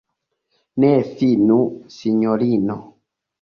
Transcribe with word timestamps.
Ne 0.83 0.89
finu, 1.19 1.59
sinjorino! 1.99 2.79